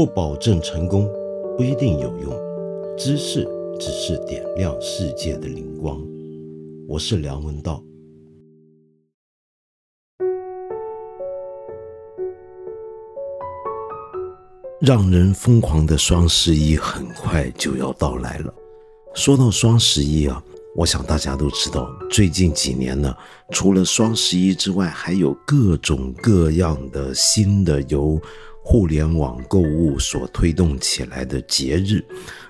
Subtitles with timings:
[0.00, 1.06] 不保证成功，
[1.58, 2.32] 不一定有用。
[2.96, 3.46] 知识
[3.78, 6.02] 只是点亮世界的灵光。
[6.88, 7.84] 我是梁文道。
[14.80, 18.54] 让人疯狂的双十一很快就要到来了。
[19.12, 20.42] 说到双十一啊，
[20.76, 23.14] 我想大家都知道，最近几年呢，
[23.50, 28.18] 除了双十一之外，还有各种各样的新的由
[28.70, 32.04] 互联网购物所推动起来的节日。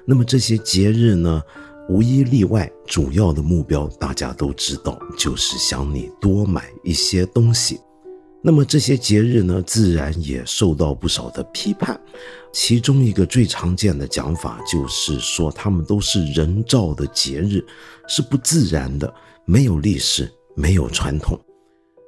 [0.04, 1.42] 那么这些节日呢，
[1.88, 7.80] 无一例外，主要的目标大家都知道，就是想你多买一些东西。
[8.42, 11.98] 那么这些节日呢，自然也受到不少的批判。
[12.52, 17.64] 其中一个最常见的讲法就是说，他们都是人造的节日，
[18.06, 19.10] 是不自然的，
[19.46, 21.40] 没有历史，没有传统。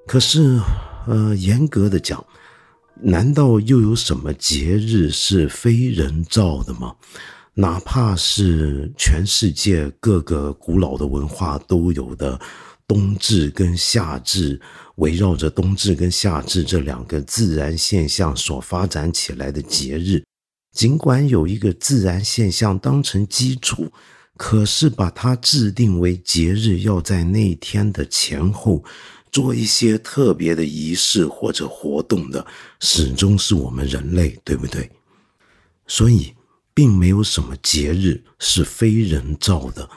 [0.07, 0.61] 可是，
[1.07, 2.23] 呃，严格的讲，
[3.03, 6.95] 难道又有什么节日是非人造的吗？
[7.55, 12.41] 哪怕是全世界各个古老的文化都有的。
[12.87, 14.61] 冬至跟夏至，
[14.97, 20.23] 围绕着冬至跟夏至这两个自然现象所发展起来的节日，
[20.75, 23.91] 尽管有一个自然现象当成基础，
[24.37, 28.85] 可是把它制定为节日，要在那天的前后
[29.33, 32.47] 做一些特别的仪式或者活动的，
[32.81, 34.89] 始终是我们人类，对不对？
[35.87, 36.35] 所以，
[36.75, 39.89] 并没有什么节日是非人造的。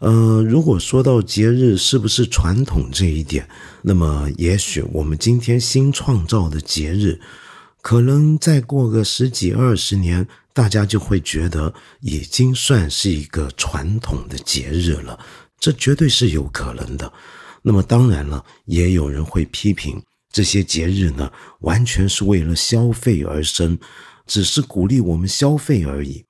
[0.00, 3.48] 呃，如果说到节日是不是传统这一点，
[3.82, 7.20] 那么也许我们今天新创造的节日，
[7.82, 15.18] 可能再过个十几二十年，大家就会觉得已经算是一个传统的节日了，
[15.58, 17.12] 这绝对是有可能的。
[17.66, 23.78] 那么当然了，也有人会批评这些节日呢，完全是为了消费而生，
[24.26, 26.24] 只是鼓励我们消费而已。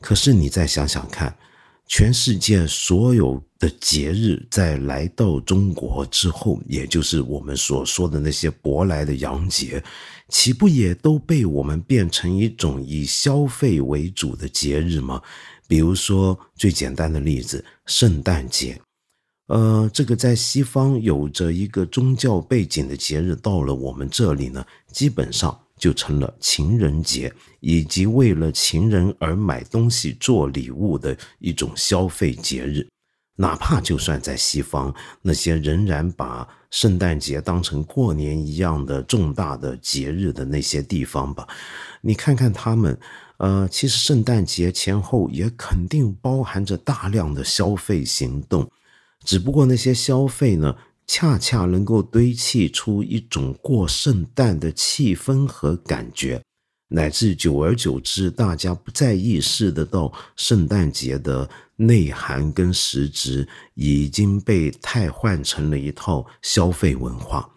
[0.00, 1.36] 可是你再想想看。
[1.92, 9.82] 全世界所有的节日在来到中国之后，也就是我们所说的那些舶来的洋节，
[10.28, 15.20] 岂不也都被我们变成一种以消费为主的节日吗？
[15.66, 18.80] 比如说最简单的例子，圣诞节，
[19.50, 25.58] 呃，这个在西方有着一个宗教背景的节日，到了我们这里呢，基本上。
[25.80, 32.86] 就成了情人节，以及为了情人而买东西做礼物的一种消费节日。
[33.36, 41.48] 哪怕就算在西方，那些仍然把圣诞节当成过年一样的重大的节日的那些地方吧，
[42.02, 43.00] 你看看他们，
[43.38, 48.70] 呃，其实圣诞节前后也肯定包含着大量的消费行动，
[49.24, 50.76] 只不过那些消费呢？
[51.06, 56.40] 恰恰能够堆砌出一种过圣诞的气氛和感觉，
[56.86, 67.50] 乃至久而久之，大家不再意识得到圣诞节的内涵跟实质已经被太换成了一套消费文化。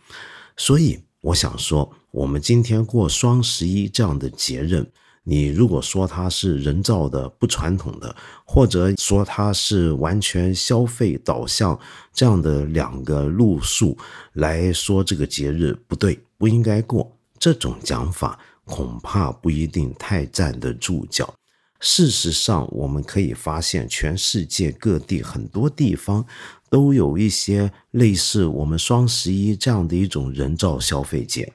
[0.57, 4.83] 所以，我想说，我们今天过双十一这样的节日。
[5.25, 8.13] 你如果说它是人造的、不传统的，
[8.45, 11.79] 或者说它是完全消费导向
[12.13, 13.97] 这样的两个路数
[14.33, 21.33] 来说，这个节日不对，不应该过，这种讲法恐怕不一定太站得住脚。
[21.79, 26.25] 事实上，我们可以发现，全世界各地很多地方
[26.69, 31.51] 都有一些类似我们双十一这样的一种人造消费节。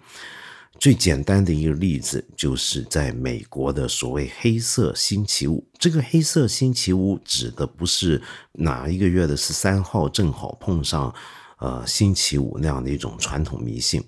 [0.79, 5.67] 最简单的一个例子，就是在美国的所谓“黑色星期五”。
[5.77, 8.23] 这个“黑色星期五”指的不是
[8.53, 11.13] 哪一个月的十三号正好碰上，
[11.59, 14.01] 呃，星期五那样的一种传统迷信，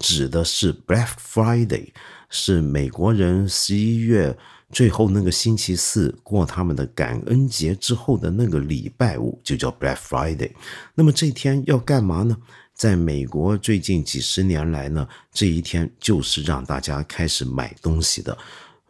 [0.00, 1.92] 指的是 Black Friday，
[2.28, 4.36] 是美国人十一月
[4.72, 10.50] 最后那个星期四过他们的感恩节之后的那个礼拜五，就叫 Black Friday。
[10.96, 12.36] 那么这天要干嘛呢？
[12.76, 18.36] 在美国，最近几十年来呢，这一天就是让大家开始买东西的，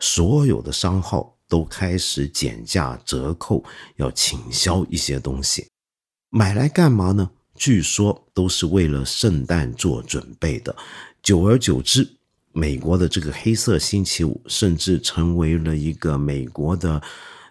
[0.01, 3.63] 所有的商号都开始减价折扣，
[3.95, 5.69] 要倾销一些东西，
[6.31, 7.31] 买来干嘛呢？
[7.55, 10.75] 据说都是为了圣诞做准备的。
[11.23, 12.07] 久而久之，
[12.53, 17.01] 美国的这个黑色星期五甚至成为了一个美国的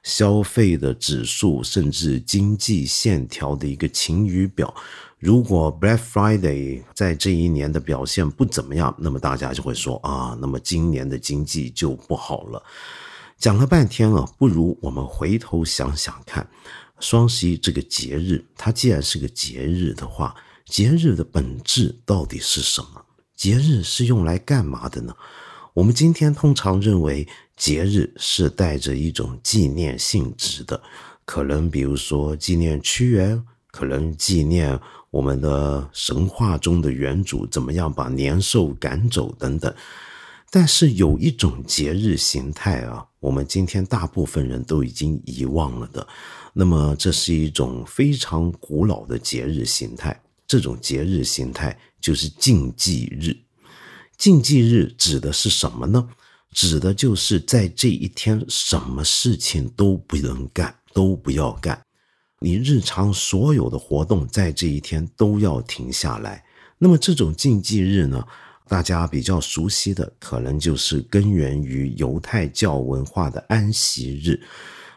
[0.06, 4.72] 消费的指数，甚至经济线条的一个晴雨表。
[5.18, 12.62] 如果 Black Friday 在这一年的表现不怎么样，那么大家就会说啊，那么今年的经济就不好了。
[13.40, 16.48] 讲了半天了，不如我们回头想想看，
[17.00, 20.36] 双十一这个节日，它既然是个节日的话，
[20.68, 23.04] 节日的本质到底是什么？
[23.36, 25.16] 节日是用来干嘛的呢？
[25.74, 30.81] 我们今天通常认为节日是带着一种纪念性质的，
[31.24, 33.42] 可能比如说纪念屈原，
[33.72, 34.80] 可能纪念
[35.10, 39.74] 我们的神话中的原主怎么样把年兽赶走等等。
[40.52, 46.06] 但是有一种节日形态啊，我们今天大部分人都已经遗忘了的。
[46.54, 53.36] 那么这是一种非常古老的节日形态，这种节日形态就是禁忌日。
[54.18, 56.07] 禁忌日指的是什么呢？
[56.56, 61.80] 指的就是在这一天，什么事情都不能干，都不要干。
[62.40, 66.42] 你日常所有的活动在这一天都要停下来。
[66.78, 68.25] 那么这种禁忌日呢？
[68.68, 74.42] 大家比较熟悉的，可能就是根源于犹太教文化的安息日。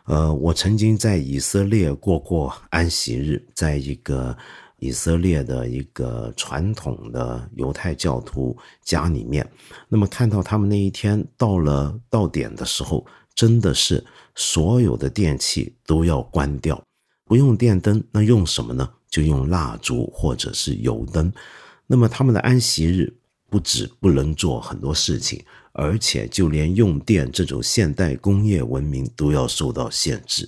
[0.04, 4.34] 呃，我曾经在以色列过过安息日，在一个
[4.78, 9.48] 以色列的一个传统的犹太教徒家里面，
[9.88, 14.04] 那么看到他们那一天到了到点的时候，真的是
[14.34, 16.82] 所有的电器都要关掉，
[17.24, 18.88] 不用电灯，那用什么呢？
[19.08, 21.32] 就用蜡烛或者是油灯。
[21.86, 23.14] 那么他们的安息日。
[23.50, 25.42] 不止不能做很多事情，
[25.72, 30.46] 而且就连用电这种现代工业文明都要受到限制。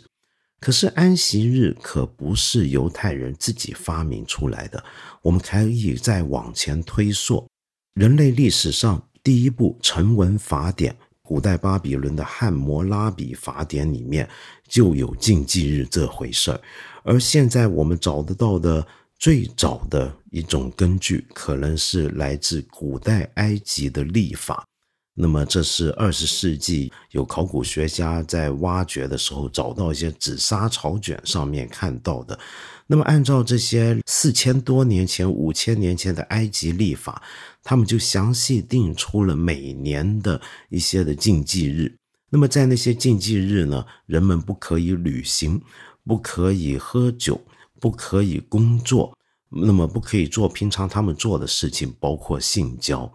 [0.61, 4.85] 可是安息日可不是犹太人自己发明出来的，
[5.23, 7.49] 我们可以再往前推溯，
[7.95, 14.29] 人类历史上第一部成文法典——古代巴比伦的《汉谟拉比法典》里面
[14.69, 16.61] 就有禁忌日这回事儿，
[17.03, 18.87] 而现在我们找得到的。
[19.21, 24.67] 最早的一种根据可能是来自古代埃及的历法，
[25.15, 32.39] 那么这是二十世纪有考古学家在挖掘的时候找到一些紫砂草卷上面看到的。
[32.87, 37.23] 那么按照这些四千多年前、五千年前的埃及历法，
[37.62, 41.95] 他们就详细定出了每年的一些的禁忌日。
[42.31, 45.61] 那么在那些禁忌日呢，人们不可以旅行，
[46.05, 47.41] 不可以喝酒。
[47.83, 49.17] 不可以工作，
[49.49, 53.11] 那么不可以做平常他们做的事情，包括性交。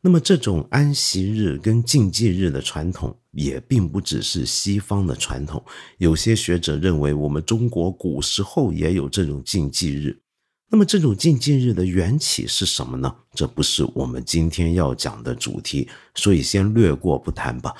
[0.00, 5.62] 那么这种安息日跟禁忌日的传统，也并不只是西方的传统。
[5.98, 10.16] 有些学者认为，我们中国古时候也有这种禁忌日。
[10.70, 13.12] 那么这种禁忌日的缘起是什么呢？
[13.34, 17.74] 这不是我们今天要讲的主题，所以先略过不谈吧。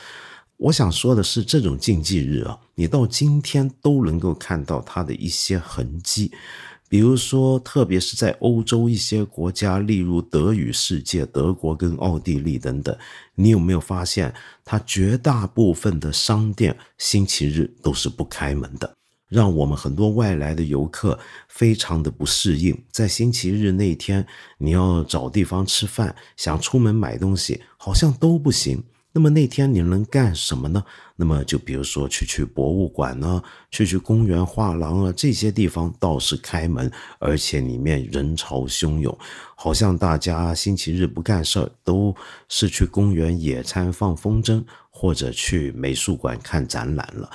[0.56, 6.32] 我想说的是，这种禁忌日啊，你到今天都能够看到它的一些痕迹。
[6.88, 12.96] 比如说，特别是在欧洲一些国家，例如德语世界、德国跟奥地利等等，
[13.34, 14.32] 你有没有发现，
[14.64, 18.90] 它绝大部分的商店星期日都是不开门的，
[19.28, 21.18] 让我们很多外来的游客
[21.48, 22.76] 非常的不适应。
[22.90, 24.26] 在星期日那天，
[24.56, 28.82] 你要找地方吃饭，想出门买东西，好像都不行。
[29.12, 30.84] 那么那天你能干什么呢？
[31.16, 39.18] 那么就比如说去去博物馆呢，去去公园、画廊啊这些地方倒是开门，而且里面人潮汹涌，
[39.56, 42.14] 好像大家星期日不干事儿，都
[42.48, 47.30] 是去公园野餐、放风筝，或者去美术馆看展览了。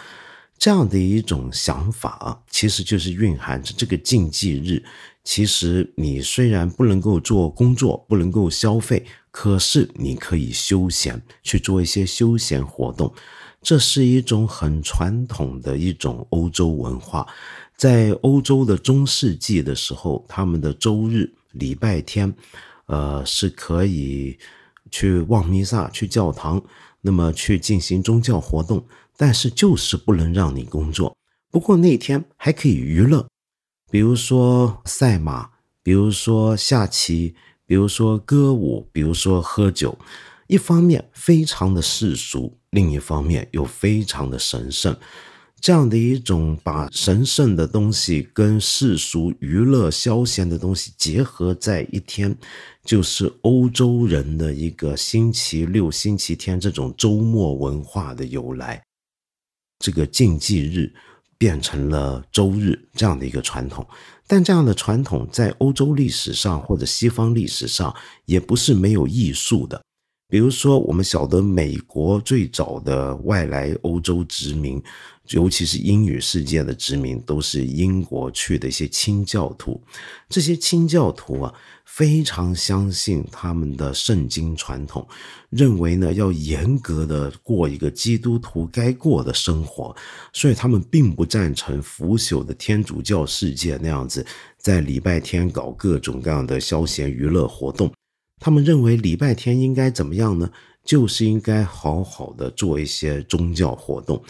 [0.63, 4.81] 这样的一种想法啊，其实就是蕴含着这个禁忌日。
[5.21, 9.05] 其实你虽然不能够做工作，不能够消费。
[9.29, 13.13] 可是你可以休闲去做一些休闲活动，
[13.61, 17.27] 这是一种很传统的一种欧洲文化。
[17.75, 22.33] 在欧洲的中世纪的时候，他们的周日、礼拜天，
[22.85, 24.39] 呃，是可以
[24.89, 26.63] 去望弥撒、去教堂，
[27.01, 28.85] 那么去进行宗教活动，
[29.17, 31.15] 但是就是不能让你工作。
[31.49, 33.27] 不过那天还可以娱乐，
[33.91, 35.49] 比如说赛马，
[35.81, 37.35] 比如说下棋。
[37.65, 39.97] 比如说歌舞，比如说喝酒，
[40.47, 44.95] 一方面非常的世俗，另一方面又非常的神圣。
[45.61, 52.35] 这样的一种把神圣的东西跟世俗娱乐消闲的东西结合在一天，
[52.83, 58.83] 就是欧洲人的一个星期六、星期天这种周末文化的由来。
[59.83, 60.89] 这个禁忌日
[61.37, 63.85] 变成了周日这样的一个传统。
[64.25, 69.83] 但这样的传统在欧洲历史上或者西方历史上也不是没有艺术的。
[70.29, 74.81] 比如说，我们晓得美国最早的外来欧洲殖民，
[75.31, 79.83] 尤其是英语世界的殖民，都是英国去的一些清教徒。
[80.29, 81.53] 这些清教徒啊。
[81.85, 85.07] 非常相信他们的圣经传统，
[85.49, 89.95] 认为呢要严格的过一个基督徒该过的生活，
[90.31, 94.25] 所以他们并不赞成腐朽的天主教世界那样子，
[94.57, 97.91] 在礼拜天搞各种各样的消闲娱乐活动。
[98.41, 100.49] 他们认为礼拜天应该怎么样呢？
[100.83, 104.21] 就是应该好好的做一些宗教活动。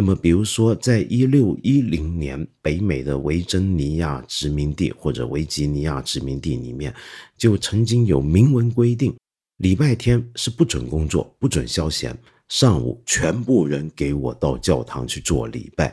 [0.00, 6.94] 那么，比如说，在一六一零年，北美的维珍尼亚殖民地或者维吉尼亚殖民地里面，
[7.36, 9.12] 就曾经有明文规定，
[9.56, 15.92] 礼拜天是不准工作、不准消闲，上午全部人给我到教堂去做礼拜。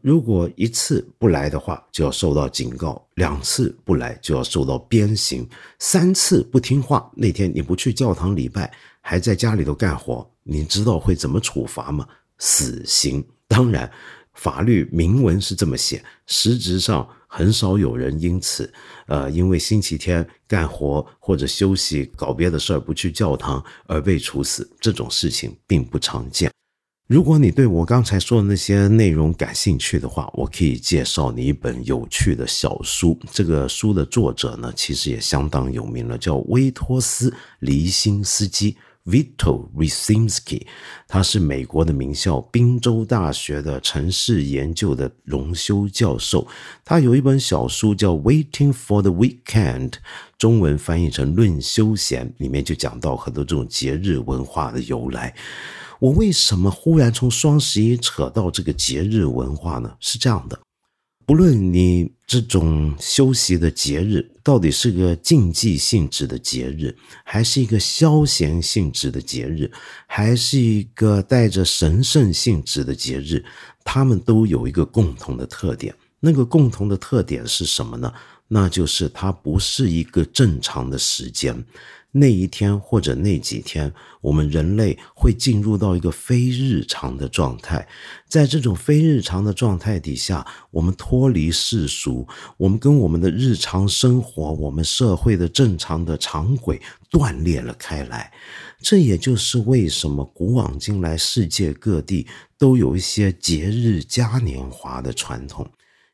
[0.00, 5.44] 如果一次不来的话，就要受到警告；两次不来就要受到鞭刑；
[5.78, 12.04] 三次不听话，那天你不去教堂礼拜，还在家里头干活，你知道会怎么处罚吗？
[12.38, 13.24] 死刑。
[13.48, 13.90] 当然，
[14.34, 18.72] 法律明文是这么写，实质上很少有人因此，
[19.06, 26.50] 呃，因为星期天干活或者休息搞别的事儿不去教堂而被处死，这种事情并不常见。
[27.08, 33.16] 如果你对我刚才说的那些内容感兴趣的话，我可以介绍你一本有趣的小书。
[33.30, 38.76] 这个书的作者呢，其实也相当有名了，叫维托斯·黎辛斯基。
[39.06, 40.66] Vito Rysinski，
[41.06, 46.46] 他是美国的名校宾州大学的城市研究的荣休教授。
[46.84, 49.90] 他有一本小书叫《Waiting for the Weekend》，
[50.36, 55.34] 中文翻译成《论休闲》，里面就讲到很多这种节日文化的由来。
[56.00, 59.94] 我为什么忽然从双十一扯到这个节日文化呢？
[60.00, 60.65] 是这样的。
[61.26, 69.68] 不论你这种休息的节日到底是个竞技性质的节日，还是一个消闲性质的节日，
[70.06, 73.44] 还是一个带着神圣性质的节日，
[73.82, 75.92] 它们都有一个共同的特点。
[76.20, 78.12] 那个共同的特点是什么呢？
[78.46, 81.64] 那就是它不是一个正常的时间。
[82.18, 83.92] 那一天或者那几天，
[84.22, 87.86] 我们人类会进入到一个非日常的状态，
[88.26, 96.80] 在这种非日常的状态底下，我们脱离世俗，我们跟我们的日常生活、我们社会的正常的常轨
[97.10, 98.32] 断裂了开来。
[98.80, 105.68] 这也就是为什么古往今来世界各地都有一些节日嘉年华的传统。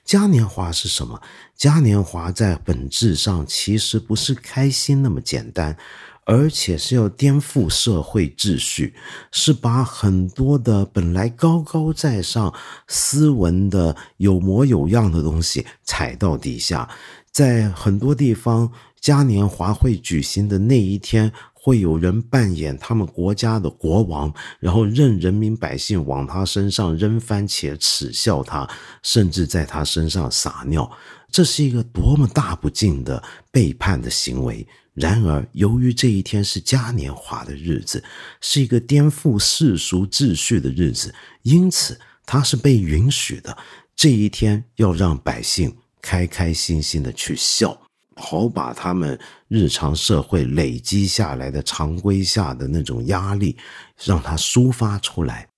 [0.04, 1.20] 嘉年华是什么？
[1.56, 5.76] 嘉年华在本质上其实不是开心那么简单，
[6.24, 8.94] 而且是要颠覆社会秩序，
[9.30, 12.52] 是把很多的本来高高在上、
[12.88, 16.90] 斯文的、有模有样的东西踩到底下。
[17.30, 21.32] 在很多地方，嘉年华会举行的那一天。
[21.64, 28.68] 会有人扮演他们国家的国王，然后任人民百姓往他身上扔番茄、耻笑他，
[29.04, 30.90] 甚至在他身上撒尿。
[31.30, 34.66] 这是一个多么大不敬的背叛的行为！
[34.92, 38.02] 然而，由于这一天是嘉年华的日子，
[38.40, 43.56] 是一个颠覆世俗秩序的日子，因此他是被允许的。
[43.94, 47.81] 这一天要让百姓开开心心的去笑。
[48.16, 53.56] 好把他们日常社会累积下来的常规下的那种压力，
[54.04, 55.48] 让它抒发出来。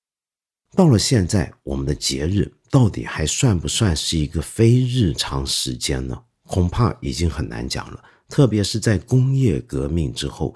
[0.76, 6.20] 到了现在，我们的节日到底还算不算是一个非日常时间呢？
[6.46, 8.02] 恐怕已经很难讲了。
[8.28, 10.54] 特别是在工业革命之后，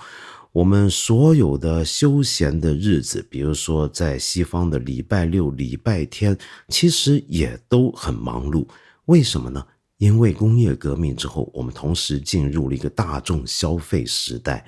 [0.52, 6.36] 我们所有的休闲的日子，比如说在西方的礼拜六、礼拜天，
[6.68, 8.66] 其实也都很忙碌。
[9.04, 9.64] 为什么呢？
[9.98, 14.64] 因为工业革命之后，我们同时进入了一个大众消费时代。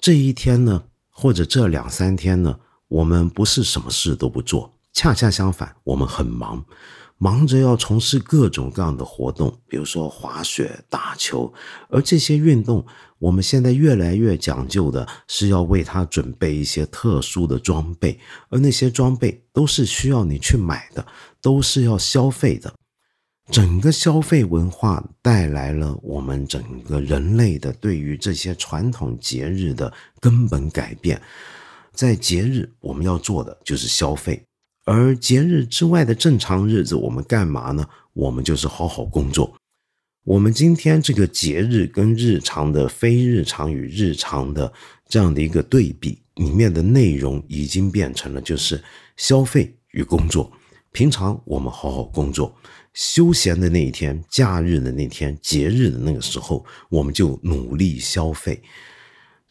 [0.00, 6.64] 这一天呢，或者这两三天呢，我们不是什么事都不做，恰恰相反，我们很忙，
[7.18, 11.52] 忙着要从事各种各样的活动，比如说滑雪、打球。
[11.90, 12.86] 而这些运动，
[13.18, 18.18] 我们现在越来越讲究的是要为它准备一些特殊的装备，
[18.48, 21.06] 而那些装备都是需要你去买的，
[21.42, 22.72] 都是要消费的。
[23.50, 31.20] 整个消费文化带来了我们整个人类的对于这些传统节日的根本改变。
[31.92, 34.40] 在节日，我们要做的就是消费；
[34.84, 37.84] 而节日之外的正常日子，我们干嘛呢？
[38.12, 39.52] 我们就是好好工作。
[40.24, 44.72] 我们今天这个节日跟日常的非日常与日常的
[45.08, 48.80] 这样的一个对比，里面的内容已经变成了就是
[49.16, 50.52] 消费与工作。
[50.92, 52.54] 平常我们好好工作。
[52.92, 58.62] 休闲的那一天，假日的那天，节日的那个时候，我们就努力消费。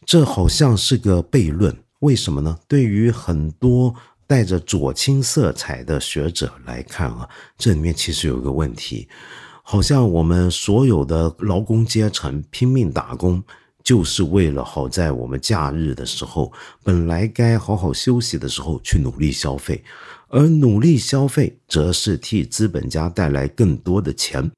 [0.04, 2.58] 这好像是个悖论，为什么呢？
[2.66, 3.94] 对于很多
[4.26, 9.08] 带着左倾色彩的学者来看啊，这里面其实有个问题，
[9.62, 13.42] 好像我们所有的劳工阶层拼命打工，
[13.82, 19.82] 就是为了好在我们假日的时候，本来该好好休息的时候去努力消费。
[20.30, 24.50] 而努力消费，则是替资本家带来更多的钱。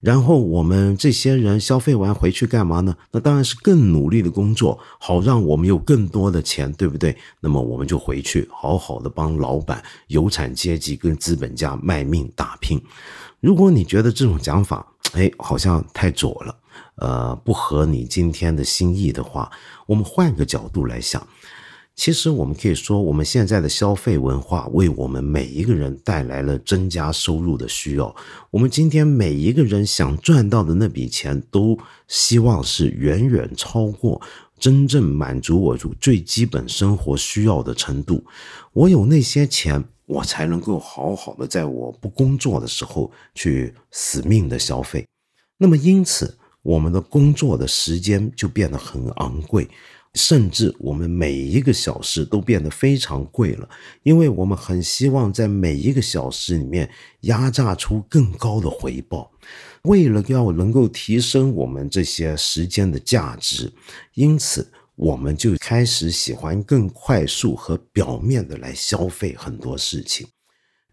[0.00, 2.96] 然后我们这些人消费完回去干嘛呢？
[3.10, 7.16] 那当然是更努力的工作，好让我们有更多的钱，对不对？
[7.40, 12.80] 那么我们就回去好好的帮老板、有产阶级跟资本家卖命打拼。
[13.40, 16.56] 如果你觉得这种讲法，哎，好像太左了，
[16.98, 19.50] 呃，不合你今天的心意的话，
[19.86, 21.26] 我们换个角度来想。
[21.98, 28.14] 其实我们可以说，我们现在的消费文化为我们每一个人带来了增加收入的需要。
[28.52, 31.76] 我们今天每一个人想赚到的那笔钱，都
[32.06, 34.22] 希望是远远超过
[34.60, 38.24] 真正满足我最基本生活需要的程度。
[38.72, 45.04] 我有那些钱，我才能够好好的在我不工作的时候去死命的消费。
[45.56, 49.68] 那么因此，我们的工作的时间就变得很昂贵。
[50.18, 53.68] 甚至我们每一个小时都变得非常贵了，
[54.02, 59.30] 因为我们很希望在每一个小时里面压榨出更高的回报。
[59.82, 63.72] 为了要能够提升我们这些时间的价值，
[64.14, 70.26] 因此我们就开始喜欢更快速和表面的来消费很多事情。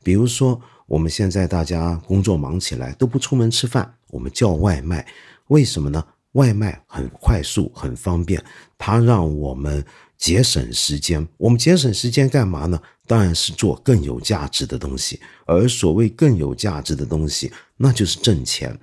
[0.03, 5.07] 比如说，我们现在大家工作忙起来都不出门吃饭，我们叫外卖，
[5.47, 6.05] 为什么呢？
[6.35, 8.41] 外卖很快速，很方便，
[8.77, 9.83] 它让我们
[10.17, 11.27] 节省时间。
[11.37, 12.79] 我们节省时间干嘛呢？
[13.07, 15.19] 当然是做更有价值的东西。
[15.45, 18.77] 而所谓更有价值的东西，那就是挣钱。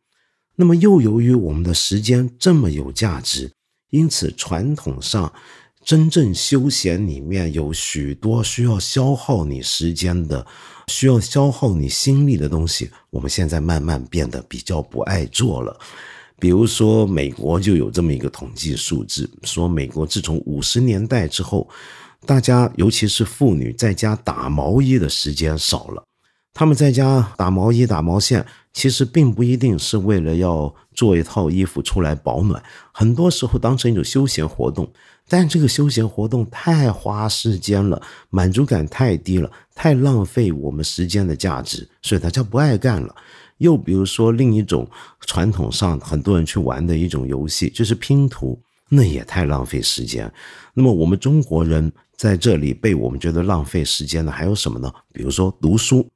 [0.54, 3.50] 那么又由于我们的时间这么有价值，
[3.90, 5.32] 因此传统上
[5.84, 10.46] 真正休闲里面有许多需要消耗你时间的、
[10.86, 15.78] 需要消耗你心力的东西，我们现在慢慢变得比较不爱做了。
[16.42, 21.70] 比如说，美国就有这么一个统计数字，说美国自从五十年代之后，
[22.26, 26.02] 大家尤其是妇女在家打毛衣的时间少了。
[26.52, 32.60] 他们在家打毛衣、打毛线，其实并不一定是为了要做一套衣服出来保暖，
[32.92, 34.92] 很多时候当成一种休闲活动。
[35.28, 43.14] 但这个休闲活动太花时间了，满足感太低了，太浪费我们时间的价值，所以大家不爱干了。
[43.62, 44.86] 又比如说，另一种
[45.20, 50.30] 传统上很多人去玩的一种游戏，就是拼图，那也太浪费时间。
[50.74, 54.92] 那么我们中国人在这里被我们觉得浪费时间的还有什么呢？
[55.12, 56.06] 比如说读书，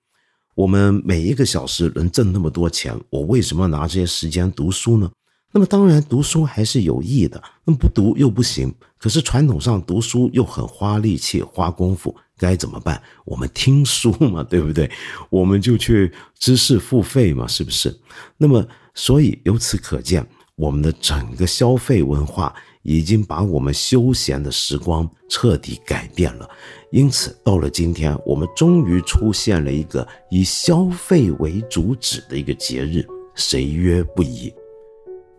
[0.54, 5.10] 我们每一个小时能挣那么多钱，我为什么拿这些时间读书呢？
[5.52, 8.74] 那么当然读书还是有益的，那么不读又不行。
[8.98, 12.14] 可是传统上读书又很花力气、花功夫。
[12.38, 13.00] 该怎么办？
[13.24, 14.90] 我们听书嘛，对不对？
[15.30, 17.94] 我们就去知识付费嘛，是不是？
[18.36, 26.48] 那么，所以由此可见，我们的整个消费文化已经把我们休闲的时光彻底改变了。
[26.92, 34.52] 因此，到了今天，我们终于出现了一个以消费为主旨的一个节日，谁约不已？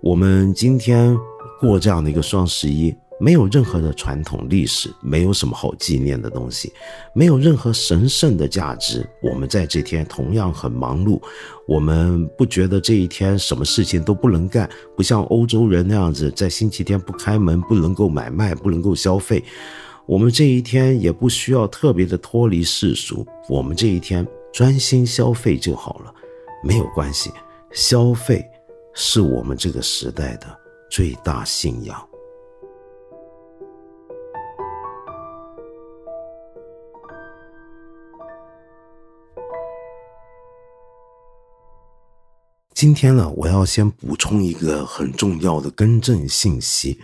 [0.02, 1.16] 我们今天
[1.60, 2.94] 过这样的一个双十一。
[3.20, 6.72] 没有任何的传统历史，没有什么好纪念的东西，
[7.14, 9.08] 没有任何神圣的价值。
[9.22, 11.20] 我们在这天同样很忙碌，
[11.68, 19.44] 我们不觉得这一天什么事情都不能干，不像欧洲人那样子在星期天不开门，不能够买卖，不能够消费。
[20.06, 26.14] 我们这一天也不需要特别的脱离世俗，我们这一天专心消费就好了，
[26.64, 27.30] 没有关系。
[27.72, 28.46] 消费
[28.94, 30.48] 是我们这个时代的
[30.90, 32.07] 最大信仰。
[42.78, 47.00] 今天呢，我要先补充一个很重要的更正信息，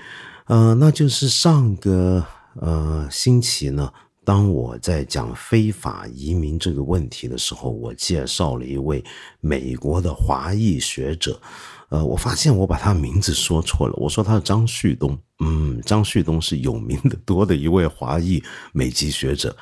[0.45, 2.23] 呃，那就是上个
[2.62, 3.91] 呃星期呢，
[4.23, 9.03] 当我在讲非法移民这个问题的时候，我介绍了一位
[9.39, 11.41] 美国的华裔学者，
[11.89, 19.57] 呃，我发现我把他名字说错了，我说他是张旭东，嗯，张旭东是有名的多的一位华裔美籍学者，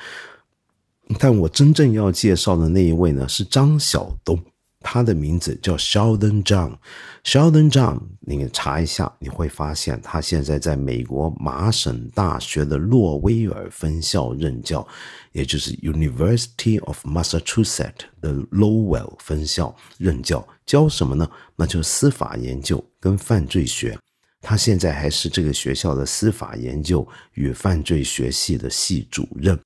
[1.18, 4.38] 但我真正要介绍的那一位呢，是张晓东。
[4.82, 14.86] 他的名字叫 Sheldon John，Sheldon John，你查一下，你会发现他现在在美国麻省大学的洛威尔分校任教，
[15.32, 21.28] 也就是 University of Massachusetts 的 Lowell 分校任教，教什么呢？
[21.56, 23.98] 那就是司法研究跟犯罪学。
[24.40, 29.56] 他现在还是这个学校的司法研究与犯罪学系的系主任。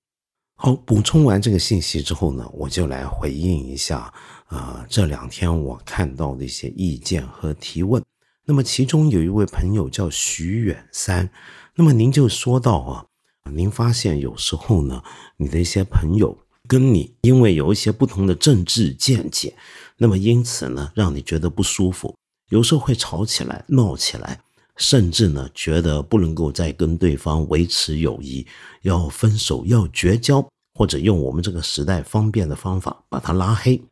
[0.58, 4.12] 好，补充完这个信息之后呢，我就来回应一下。
[4.46, 8.02] 啊，这两天我看到的一些意见和提问，
[8.44, 11.28] 那么其中有一位朋友叫徐远山，
[11.74, 13.06] 那么您就说到啊，
[13.52, 15.02] 您发现有时候呢，
[15.36, 19.56] 你的一些朋友跟你因为有一些不同的政治见解，
[19.96, 22.14] 那么因此呢，让你觉得不舒服。
[22.50, 24.40] 有时候会吵起来、闹起来，
[24.76, 28.46] 甚至呢觉得不能够再跟对方维持友谊，
[28.82, 33.82] 要分手、要绝交，或者用我们这个时代方便的方法把他拉黑。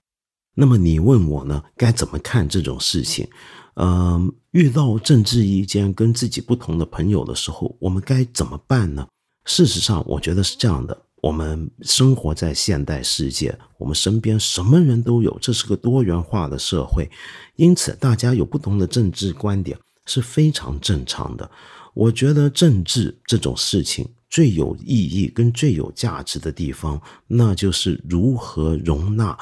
[0.55, 3.29] 那么你问我呢，该怎么看这种事情？
[3.75, 9.07] 嗯，遇到政治意见跟自己不同的朋友的时候，我们该怎么办呢？
[9.45, 10.97] 事实上，我觉得是这样的。
[11.21, 17.11] 我们生活在现代世界，我们身边什么人都有，这是个多元化的社会，
[17.57, 21.51] 因此大家有不同的政治观点是非常正常的。
[21.95, 29.37] 我觉得政治这种事情最有意义跟最有价值的地方，那就是如何容纳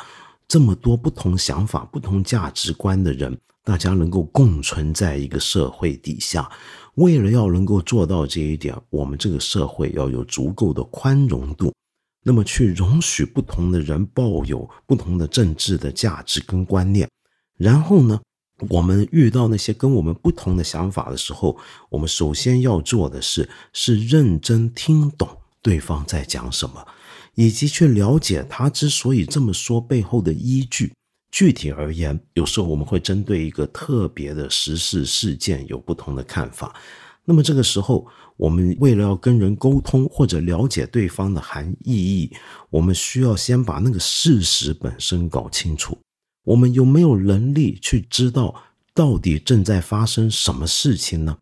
[0.53, 3.35] 这么多不同想法、不同价值观的人，
[3.65, 6.47] 大家能够共存在一个社会底下。
[6.97, 11.73] 为了要能够做到这一点，我们这个社会要有足够的宽容度，
[12.23, 17.09] 那么去容许不同的人抱有不同的政治的价值跟观念。
[17.57, 18.21] 然后呢，
[18.69, 21.57] 我们遇到那些跟我们不同的想法的时候，
[21.89, 25.27] 我们首先要做的是是认真听懂
[25.63, 26.87] 对方在讲什么，
[27.35, 30.93] 以及去了解他之所以这么说背后的依据。
[31.31, 36.75] 具体而言，有时候我们会针对一个特别的时事事件有不同的看法。
[37.25, 42.31] 那么这个时候，我们为了要跟人沟通或者了解对方的含意义，
[42.69, 45.97] 我们需要先把那个事实本身搞清楚。
[46.45, 48.55] 我们有没有能力去知道
[48.93, 51.39] 到底正在发生什么事情呢？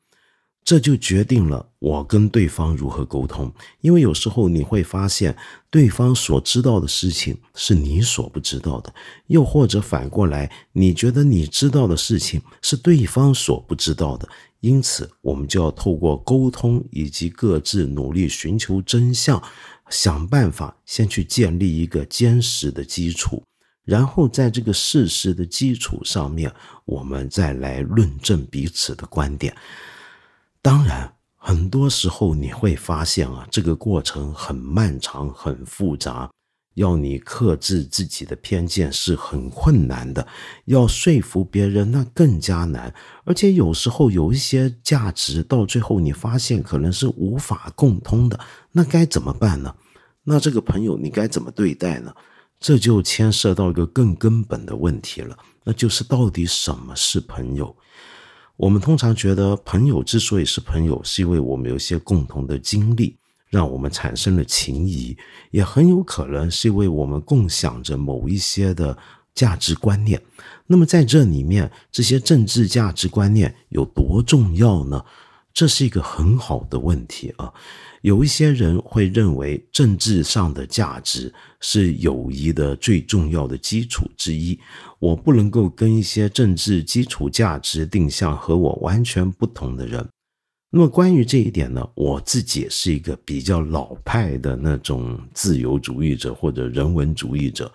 [0.62, 5.36] 这就决定了我跟对方如何沟通，因为有时候你会发现，
[5.70, 8.94] 对方所知道的事情是你所不知道的，
[9.26, 14.28] 又或者反过来，你觉得你知道的事情是对方所不知道的。
[14.60, 19.42] 因此，我们就要透过沟通以及各自努力寻求真相，
[19.88, 23.42] 想办法先去建立一个坚实的基础，
[23.86, 26.52] 然后在这个事实的基础上面，
[26.84, 29.56] 我们再来论证彼此的观点。
[30.62, 36.30] 当然，很多时候你会发现啊，这个过程很漫长、很复杂，
[36.74, 40.26] 要你克制自己的偏见是很困难的，
[40.66, 42.94] 要说服别人那更加难。
[43.24, 48.38] 而且有时候有一些价值到最后你发现可能是无法共通的，
[48.72, 49.74] 那该怎么办呢？
[50.24, 52.12] 那这个朋友你该怎么对待呢？
[52.58, 57.74] 这就牵涉到一个更根本的问题了，那就是到底什么是朋友？
[58.60, 63.16] 我们通常觉得，朋友之所以是朋友，是因为我们有一些共同的经历，
[63.48, 65.16] 让我们产生了情谊；
[65.50, 68.98] 也很有可能是因为我们共享着某一些的
[69.34, 70.20] 价值观念。
[70.66, 75.02] 那么，在这里面，这些政治价值观念有多重要呢？
[75.52, 77.52] 这是一个很好的问题啊。
[78.02, 84.58] 有一些人会认为，政治上的价值是友谊的最重要的基础之一。
[84.98, 90.08] 我不能够跟一些政治基础价值定向和我完全不同的人。
[90.70, 97.70] 那么，关于这一点呢，我自己也是一个比较老派的那种自由主义者或者人文主义者。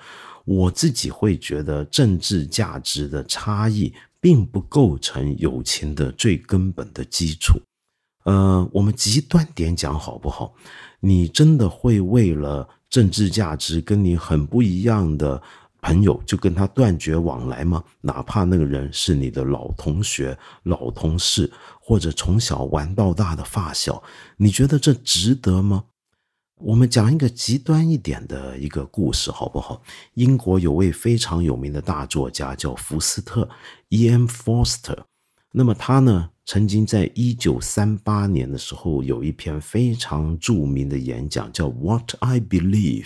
[0.45, 7.59] 我自己会觉得，政治价值的差异并不构成友情的最根本的基础。
[8.23, 10.53] 呃，我们极端点讲好不好？
[10.99, 15.39] 你真的会为了政治价值跟你很不一样的
[15.81, 17.83] 朋友，就跟他断绝往来吗？
[18.01, 24.01] 哪怕那个人是你的老同学、老同事，或者从小玩到大的发小，
[24.37, 25.83] 你觉得这值得吗？
[26.65, 29.79] 我们讲一个极端一点的一个故事好不好？
[30.15, 33.47] 英国有位非常有名的大作家叫福斯特
[33.89, 34.25] （E.M.
[34.25, 34.97] Foster），
[35.51, 36.31] 那么他呢？
[36.43, 43.05] 曾经在一九三八年的时候，有一篇非常著名的演讲，叫《What I Believe》，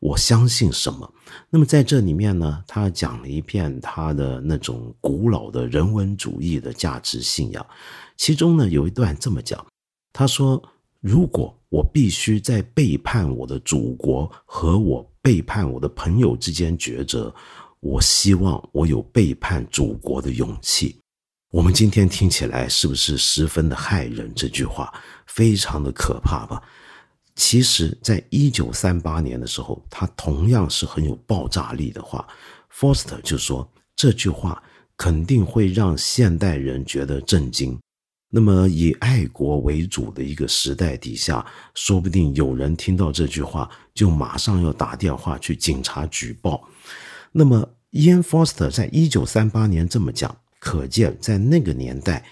[0.00, 1.14] 我相信什么。
[1.48, 7.64] 那么在这里面呢，他讲了一片他的那种古老的人文主义的价值信仰。
[8.16, 9.64] 其中呢，有一段这么讲：
[10.12, 10.60] 他说，
[11.00, 17.32] 如果我必须在背叛我的祖国和我背叛我的朋友之间抉择，
[17.78, 21.00] 我希望我有背叛祖国的勇气。
[21.52, 24.32] 我们今天听起来是不是十分的骇人？
[24.34, 24.92] 这句话
[25.26, 26.60] 非常的可怕吧？
[27.36, 32.26] 其实，在一九三八年的时候，他同样是很有爆炸力的话。
[32.72, 34.62] Foster 就说这句话
[34.96, 37.78] 肯定会让现代人觉得震惊。
[38.30, 46.62] 那么，以爱国为主的一个时代底下，说不定有人听到这句话，就马上要打电话去警察举报。
[47.32, 50.36] 那么，Ian Foster 在一九三八年这么讲。
[50.60, 52.22] 可见，在那个年代，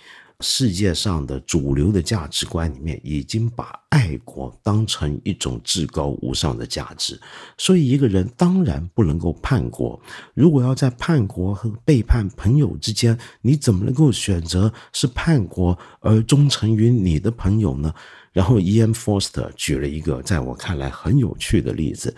[0.45, 7.21] 世界上的主流的价值观里面，已经把爱国当成一种至高无上的价值，
[7.57, 10.01] 所以一个人当然不能够叛国。
[10.35, 17.93] 如果要在叛国和背叛朋友之间，你怎么能够选择是叛国而忠诚于你的朋友呢？
[18.33, 18.93] 然后，E.M.
[18.93, 22.15] Forster 举了一个在我看来很有趣的例子，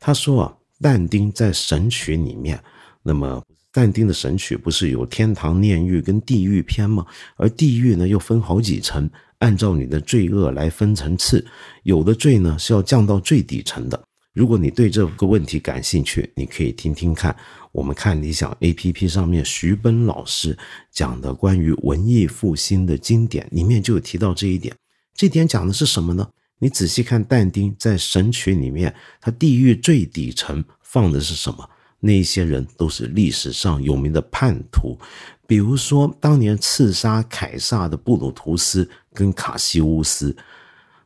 [0.00, 2.60] 他说啊，但丁在《神曲》里面，
[3.04, 3.40] 那么。
[3.72, 7.06] 但丁的《神曲》不是有天堂、炼狱跟地狱篇吗？
[7.36, 11.46] 而地狱呢，又分好几层，按照你的罪恶来分层次。
[11.84, 14.02] 有的罪呢是要降到最底层的。
[14.32, 17.34] 如果你对这个问题感兴趣，你可以听听看
[17.72, 20.56] 我们看理想 A P P 上面徐奔老师
[20.90, 24.74] 讲的关于文艺复兴的经典，里面就有提到这一点。
[25.14, 26.28] 这点讲的是什么呢？
[26.58, 31.68] 你仔细看但丁在《神曲》里面，他地狱最底层放的是什么？
[32.00, 34.98] 那些人都是历史上有名的叛徒，
[35.46, 40.36] 比如说当年刺杀凯撒的布鲁图斯跟卡西乌斯。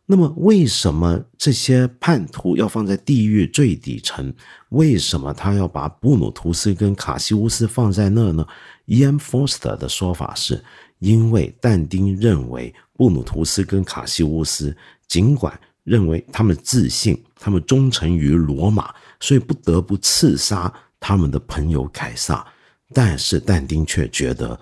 [0.07, 4.35] 那么，为什么这些叛徒要放在地狱最底层？
[4.69, 8.47] 为什么他要把布鲁图斯跟卡西乌斯放在那呢
[8.85, 9.17] ？E.M.
[9.17, 10.63] Forster 的说法是，
[10.99, 14.77] 因为但丁认为布鲁图斯跟卡西乌斯
[15.09, 20.71] 尽管认为他们自信，他们忠诚于罗马，所以不得不刺杀。
[21.01, 22.47] 他们的朋友凯撒，
[22.93, 24.59] 但是但丁却觉得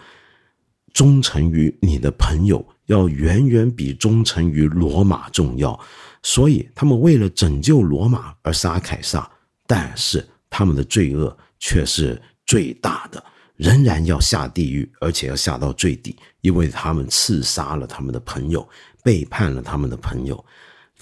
[0.93, 5.79] 忠诚于你的朋友要远远比忠诚于罗马重要，
[6.23, 9.31] 所以他们为了拯救罗马而杀凯撒，
[9.67, 13.25] 但是他们的罪恶却是最大的，
[13.57, 18.69] 仍然要下地狱，而且要下到最底，因为他们刺杀了他们的朋友，
[19.05, 20.45] 背叛了他们的朋友。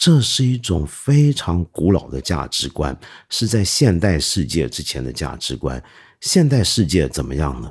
[0.01, 5.81] 这是一种非常古老的价值观，是在现代世界之前的价值观。
[6.23, 7.71] 现代世界怎么样呢？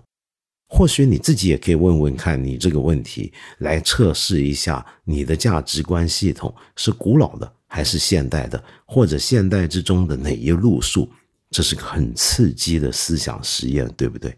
[0.68, 11.10] 或许你自己也可以问问看，你这个问题来测试一下你的价值观系统是古老的还是现代的，或者现代之中的哪一路数？
[11.50, 14.38] 这是个很刺激的思想实验，对不对？